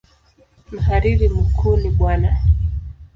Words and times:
Mhariri 0.71 1.29
mkuu 1.29 1.77
ni 1.77 1.89
Bw. 1.97 2.01